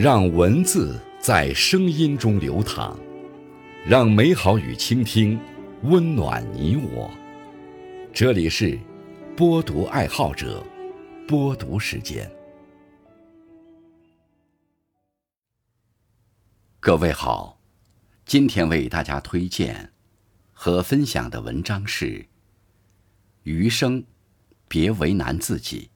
[0.00, 2.96] 让文字在声音中流淌，
[3.84, 5.36] 让美好与倾听
[5.82, 7.10] 温暖你我。
[8.12, 8.78] 这里是
[9.36, 10.64] 播读爱好者
[11.26, 12.30] 播读时间。
[16.78, 17.58] 各位好，
[18.24, 19.92] 今天为大家推荐
[20.52, 22.06] 和分享的文章是
[23.42, 24.04] 《余生，
[24.68, 25.86] 别为难自己》，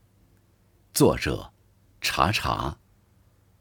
[0.92, 1.52] 作者
[2.00, 2.78] 查查。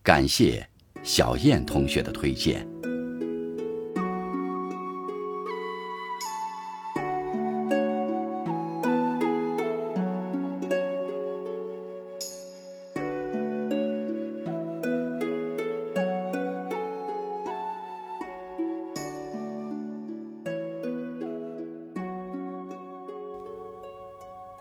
[0.04, 0.68] 感谢
[1.04, 2.68] 小燕同学的推荐。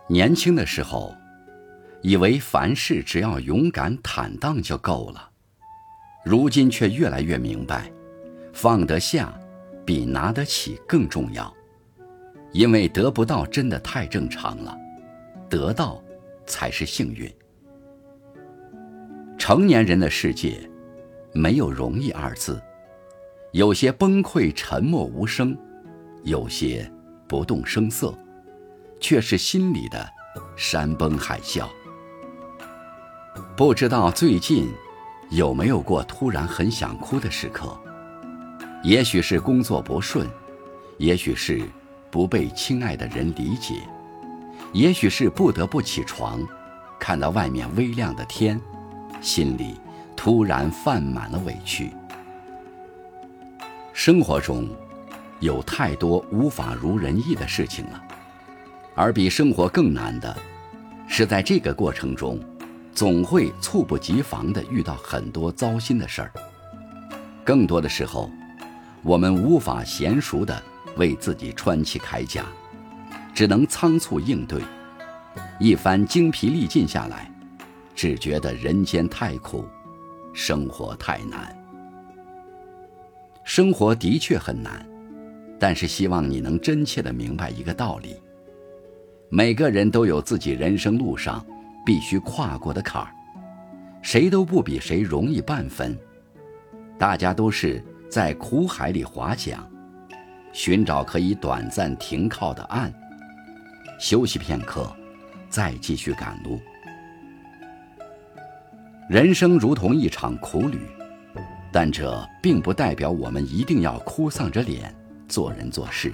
[0.06, 1.14] 年轻的时候，
[2.02, 5.29] 以为凡事只要勇敢坦荡就够了。
[6.24, 7.90] 如今却越来越明白，
[8.52, 9.32] 放得下
[9.84, 11.52] 比拿得起更重要。
[12.52, 14.76] 因为得不到真的太正常了，
[15.48, 16.02] 得到
[16.46, 17.32] 才是幸运。
[19.38, 20.68] 成年人的世界，
[21.32, 22.60] 没有容易二字，
[23.52, 25.56] 有些崩溃沉默无声，
[26.24, 26.90] 有些
[27.26, 28.12] 不动声色，
[29.00, 30.06] 却是心里的
[30.56, 31.66] 山崩海啸。
[33.56, 34.68] 不知道最近。
[35.30, 37.78] 有没有过突然很想哭的时刻？
[38.82, 40.28] 也许是工作不顺，
[40.98, 41.62] 也许是
[42.10, 43.76] 不被亲爱的人理解，
[44.72, 46.40] 也许是不得不起床，
[46.98, 48.60] 看到外面微亮的天，
[49.20, 49.80] 心里
[50.16, 51.92] 突然泛满了委屈。
[53.92, 54.68] 生活中，
[55.38, 58.02] 有太多无法如人意的事情了，
[58.96, 60.36] 而比生活更难的，
[61.06, 62.40] 是在这个过程中。
[62.92, 66.32] 总会猝不及防地遇到很多糟心的事儿。
[67.44, 68.30] 更多的时候，
[69.02, 70.62] 我们无法娴熟地
[70.96, 72.44] 为自己穿起铠甲，
[73.34, 74.60] 只能仓促应对。
[75.58, 77.30] 一番精疲力尽下来，
[77.94, 79.64] 只觉得人间太苦，
[80.32, 81.56] 生活太难。
[83.44, 84.86] 生活的确很难，
[85.58, 88.16] 但是希望你能真切地明白一个道理：
[89.28, 91.44] 每个人都有自己人生路上。
[91.84, 93.10] 必须跨过的坎儿，
[94.02, 95.98] 谁都不比谁容易半分。
[96.98, 99.58] 大家都是在苦海里划桨，
[100.52, 102.92] 寻找可以短暂停靠的岸，
[103.98, 104.90] 休息片刻，
[105.48, 106.60] 再继续赶路。
[109.08, 110.78] 人生如同一场苦旅，
[111.72, 114.94] 但这并不代表我们一定要哭丧着脸
[115.26, 116.12] 做人做事。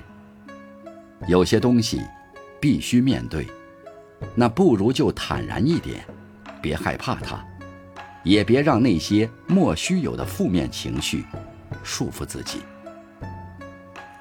[1.26, 2.00] 有些东西
[2.60, 3.46] 必须面对。
[4.34, 6.04] 那不如就坦然一点，
[6.60, 7.44] 别害怕它，
[8.22, 11.24] 也别让那些莫须有的负面情绪
[11.82, 12.60] 束缚自己。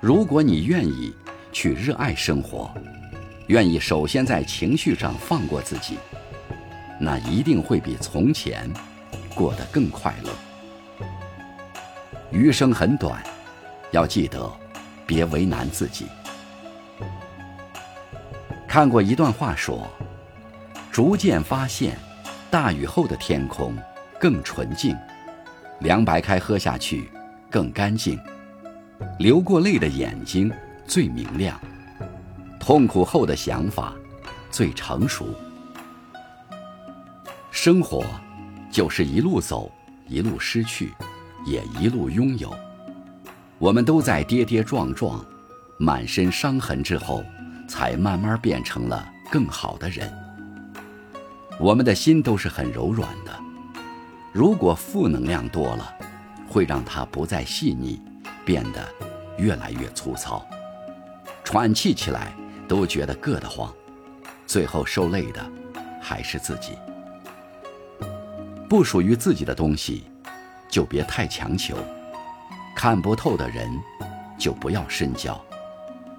[0.01, 1.13] 如果你愿意
[1.51, 2.71] 去热爱生活，
[3.47, 5.97] 愿意首先在情绪上放过自己，
[6.99, 8.69] 那一定会比从前
[9.33, 10.31] 过得更快乐。
[12.31, 13.23] 余生很短，
[13.91, 14.51] 要记得
[15.07, 16.05] 别为难自己。
[18.67, 19.87] 看过一段话说
[20.91, 21.97] ：“逐渐发现，
[22.51, 23.73] 大雨后的天空
[24.19, 24.95] 更纯净，
[25.79, 27.09] 凉白开喝下去
[27.49, 28.19] 更干净，
[29.17, 30.51] 流过泪的眼睛
[30.85, 31.57] 最明亮，
[32.59, 33.93] 痛苦后的想法
[34.51, 35.33] 最成熟。
[37.51, 38.03] 生活
[38.69, 39.71] 就是一路走，
[40.07, 40.93] 一路失去，
[41.45, 42.53] 也一路拥有。
[43.57, 45.23] 我们都在跌跌撞撞、
[45.77, 47.23] 满身伤痕之后。”
[47.67, 50.11] 才慢慢变成了更好的人。
[51.59, 53.31] 我们的心都是很柔软的，
[54.33, 55.93] 如果负能量多了，
[56.49, 58.01] 会让它不再细腻，
[58.43, 58.85] 变得
[59.37, 60.45] 越来越粗糙，
[61.43, 62.33] 喘气起来
[62.67, 63.73] 都觉得硌得慌，
[64.45, 65.49] 最后受累的
[66.01, 66.73] 还是自己。
[68.67, 70.03] 不属于自己的东西，
[70.67, 71.75] 就别太强求；
[72.75, 73.71] 看不透的人，
[74.37, 75.39] 就不要深交；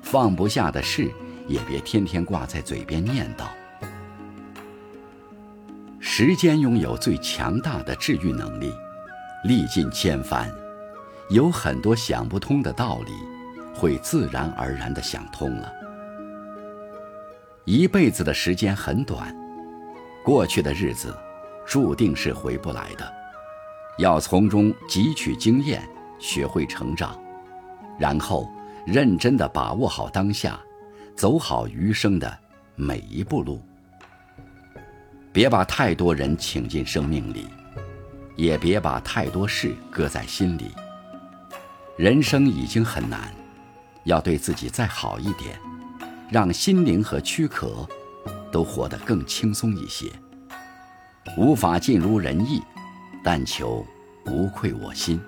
[0.03, 1.13] 放不下的事。
[1.47, 3.45] 也别天天挂在嘴边念叨。
[5.99, 8.73] 时间拥有最强大的治愈能力，
[9.45, 10.51] 历尽千帆，
[11.31, 13.13] 有很多想不通的道理，
[13.75, 15.73] 会自然而然的想通了。
[17.65, 19.37] 一辈子的时间很短，
[20.25, 21.15] 过去的日子，
[21.67, 23.13] 注定是回不来的，
[23.99, 25.83] 要从中汲取经验，
[26.19, 27.21] 学会成长，
[27.99, 28.49] 然后
[28.87, 30.59] 认真的把握好当下。
[31.17, 32.39] 走好余生的
[32.75, 33.63] 每一步路，
[35.33, 37.47] 别把太多人请进生命里，
[38.37, 40.71] 也别把太多事搁在心里。
[41.97, 43.33] 人生已经很难，
[44.05, 45.59] 要对自己再好一点，
[46.31, 47.89] 让心灵和躯壳
[48.53, 50.13] 都活得更轻松一些。
[51.39, 52.63] 无法尽如人意，
[53.25, 53.87] 但求
[54.27, 55.19] 无愧我心。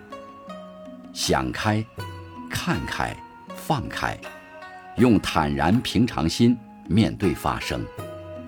[1.14, 1.82] 想开，
[2.50, 3.16] 看开，
[3.56, 4.18] 放开，
[4.98, 6.58] 用坦然平常心
[6.88, 7.84] 面对发生，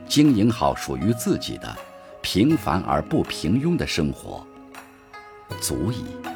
[0.09, 1.77] 经营好属于自己的
[2.21, 4.45] 平凡而不平庸的生活，
[5.61, 6.30] 足以。